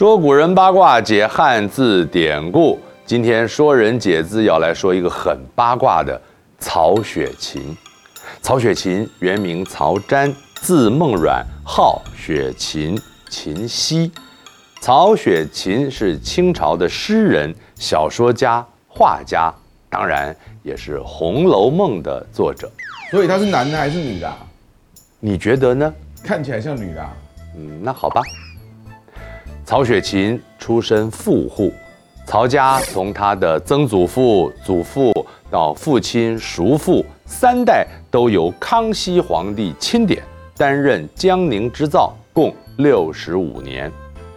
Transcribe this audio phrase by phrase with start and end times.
[0.00, 2.80] 说古人八卦，解汉字典故。
[3.04, 6.18] 今天说人解字要来说一个很八卦的
[6.58, 7.76] 曹雪芹。
[8.40, 14.10] 曹雪芹原名曹詹，字梦阮，号雪芹，芹溪。
[14.80, 19.52] 曹雪芹是清朝的诗人、小说家、画家，
[19.90, 22.72] 当然也是《红楼梦》的作者。
[23.10, 24.38] 所以他是男的还是女的啊？
[25.18, 25.92] 你觉得呢？
[26.24, 27.12] 看起来像女的啊。
[27.54, 28.22] 嗯，那好吧。
[29.70, 31.72] 曹雪芹出身富户，
[32.26, 35.12] 曹家从他的曾祖父、祖父
[35.48, 40.24] 到父亲、叔父三代都由康熙皇帝钦点，
[40.56, 43.88] 担任江宁织造共六十五年，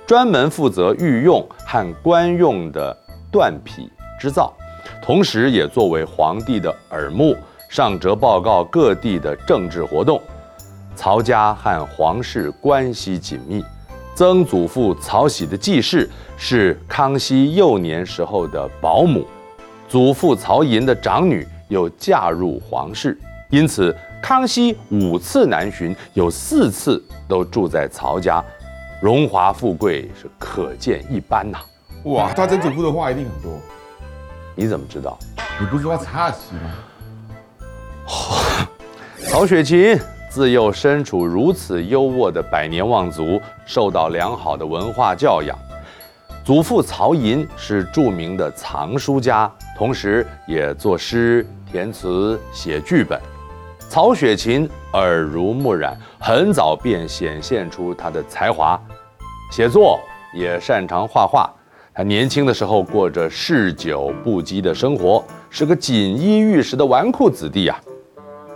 [0.06, 2.96] 专门负责御用和官用的
[3.32, 4.54] 缎匹织造，
[5.02, 7.36] 同时也作为皇帝的耳目，
[7.72, 10.22] 上折报告各地的政治活动。
[10.96, 13.66] 曹家和皇室关系紧密。
[14.16, 19.28] 曾祖父曹玺的继室是康熙幼年时候的保姆，
[19.90, 23.18] 祖父曹寅的长女又嫁入皇室，
[23.50, 28.44] 因此康熙五次南巡，有四次都住在曹家，
[29.02, 31.66] 荣华富贵是可见一斑呐、啊。
[32.06, 33.60] 哇，他曾祖父的话一定很多，
[34.56, 35.18] 你怎么知道？
[35.60, 36.72] 你不是说曹玺吗？
[39.28, 40.00] 曹雪芹。
[40.34, 45.56] 自幼身处如此优渥的百年望族，受到良好的文化教养。
[46.44, 53.22] 祖父曹寅是著名的藏书家，同时也作诗、填词、写剧本。
[53.88, 58.82] 曹雪芹耳濡目染，很早便显现出他的才华，
[59.52, 60.00] 写作
[60.34, 61.48] 也擅长画画。
[61.94, 67.93] 他年轻的时候过着嗜酒不羁的生活，是个锦衣玉食的纨绔子弟呀、啊。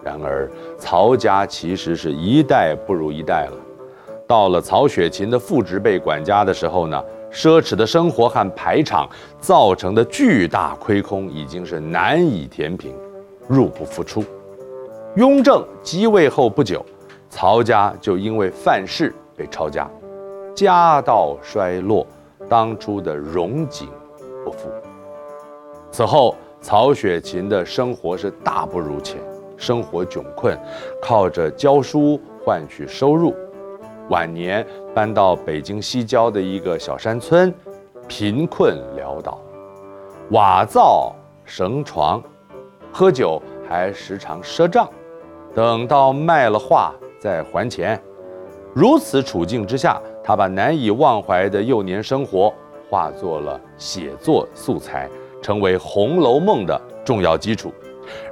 [0.08, 3.58] 然而，曹家其实是一代不如一代了。
[4.25, 9.09] 到了曹雪芹的父执辈管家的时候呢，奢侈的生活和排场
[9.41, 12.93] 造成的巨大亏空已经是难以填平，
[13.49, 14.23] 入不敷出。
[15.15, 16.86] 雍正即位后不久，
[17.30, 19.89] 曹家就因为犯事被抄家，
[20.55, 22.08] 家道衰落，
[22.48, 23.89] 当初的荣景
[24.45, 24.70] 不复。
[25.92, 29.17] 此后，曹雪芹的生活是大不如前。
[29.57, 30.57] 生活窘困，
[31.01, 33.35] 靠着教书换取收入。
[34.09, 37.53] 晚年搬到北京西郊的一个小山村，
[38.07, 39.37] 贫困潦倒，
[40.31, 41.13] 瓦灶
[41.43, 42.23] 绳床，
[42.91, 44.89] 喝酒还时常赊账，
[45.53, 48.01] 等到卖了画再还钱。
[48.73, 52.53] 如此处境之下，他把难以忘怀的幼年生活
[52.89, 55.09] 化作了写作素材，
[55.41, 57.73] 成为《红楼梦》的重要基础。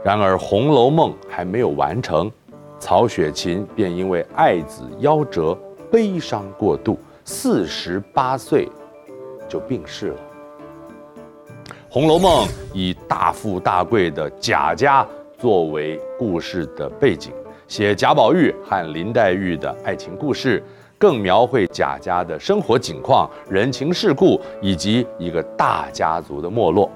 [0.03, 2.31] 然而，《红楼梦》还没有完成，
[2.79, 5.57] 曹雪芹便因为爱子夭折，
[5.91, 8.67] 悲伤过度，四十八岁
[9.47, 10.17] 就病逝了。
[11.89, 17.31] 《红楼梦》以大富大贵的贾家作为故事的背景，
[17.67, 20.61] 写贾宝玉和林黛玉的爱情故事，
[20.97, 26.87] 更描绘贾家的生活景况、人情世故以及一个大家族的没落。《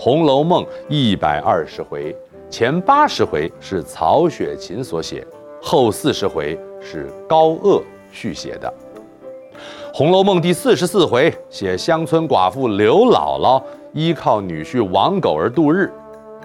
[0.00, 2.16] 红楼梦》一百二十回，
[2.48, 5.26] 前八十回是曹雪芹所写，
[5.60, 7.82] 后四十回是高鹗
[8.12, 8.72] 续写的。
[9.92, 13.60] 《红楼梦》第四十四回写乡村寡妇刘姥姥
[13.92, 15.92] 依靠女婿王狗儿度日，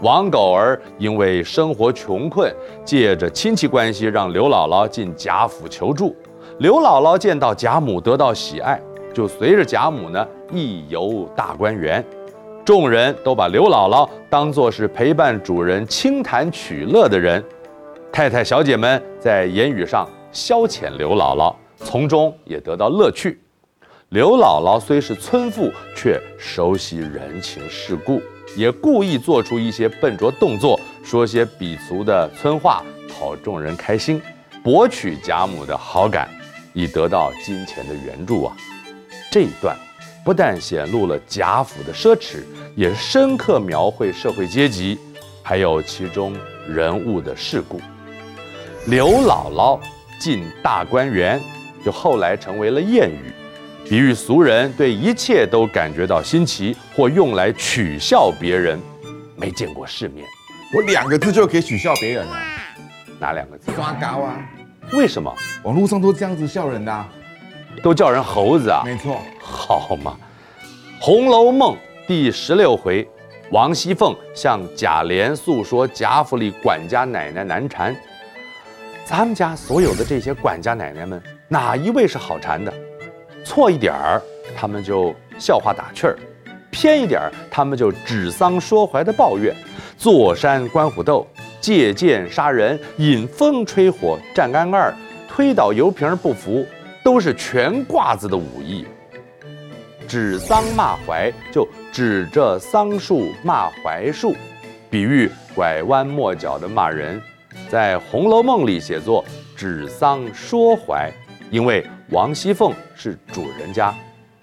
[0.01, 2.51] 王狗儿因为生活穷困，
[2.83, 6.15] 借着亲戚关系让刘姥姥进贾府求助。
[6.57, 8.81] 刘姥姥见到贾母得到喜爱，
[9.13, 12.03] 就随着贾母呢一游大观园。
[12.65, 17.43] 众人都把刘姥姥当作是陪伴主人清谈取乐的人，
[18.09, 23.37] 太太小姐们在言语上消遣刘姥姥，从中也得到乐趣。
[24.09, 28.21] 刘姥姥虽是村妇，却熟悉人情世故，
[28.55, 34.21] 也故意做出一些笨拙动作，说些鄙俗的村话，讨众人开心，
[34.63, 36.29] 博取贾母的好感，
[36.71, 38.55] 以得到金钱的援助啊。
[39.29, 39.75] 这一段。
[40.23, 42.43] 不但显露了贾府的奢侈，
[42.75, 44.97] 也深刻描绘社会阶级，
[45.41, 46.33] 还有其中
[46.67, 47.81] 人物的世故。
[48.87, 49.79] 刘姥姥
[50.19, 51.41] 进大观园，
[51.83, 53.33] 就后来成为了谚语，
[53.89, 58.79] 比喻俗人对一切都感觉到新奇，或用来取笑别人，
[59.35, 60.25] 没见过世面。
[60.73, 62.37] 我两个字就可以取笑别人了，
[63.19, 63.71] 哪两个字？
[63.75, 64.39] 刷高啊！
[64.93, 65.33] 为什么？
[65.63, 67.07] 网络上都这样子笑人的啊。
[67.81, 68.83] 都叫人猴子啊？
[68.85, 70.17] 没错，好嘛，
[71.01, 71.75] 《红楼梦》
[72.07, 73.05] 第十六回，
[73.51, 77.93] 王熙凤向贾琏诉说贾府里管家奶奶难缠。
[79.05, 82.73] 咱们家所有的这些管家奶奶们，哪一位是好缠的？
[83.43, 84.21] 错一点儿
[84.55, 86.15] 他们就笑话打趣儿；
[86.71, 89.53] 偏一点儿，他们就指桑说槐的抱怨。
[89.97, 91.27] 坐山观虎斗，
[91.59, 94.93] 借剑杀人，引风吹火，站杆盖，
[95.27, 96.65] 推倒油瓶不服，
[97.03, 98.85] 都是全挂子的武艺。
[100.13, 104.35] 指桑骂槐，就指着桑树骂槐树，
[104.87, 107.19] 比喻拐弯抹角的骂人。
[107.67, 109.25] 在《红楼梦》里写作
[109.57, 111.11] “指桑说槐”，
[111.49, 113.91] 因为王熙凤是主人家，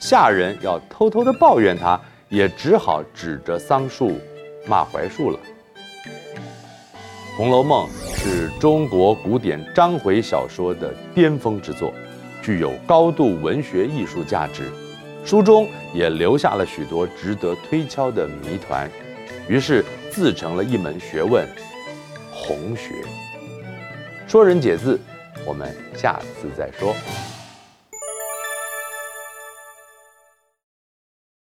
[0.00, 4.18] 下人要偷偷的抱怨她，也只好指着桑树
[4.66, 5.38] 骂槐树了。
[7.36, 11.94] 《红楼梦》是中国古典章回小说的巅峰之作，
[12.42, 14.64] 具有高度文学艺术价值。
[15.24, 18.90] 书中也留下了许多值得推敲的谜团，
[19.48, 21.46] 于是自成了一门学问——
[22.32, 22.94] 红学。
[24.26, 24.98] 说人解字，
[25.46, 26.94] 我们下次再说。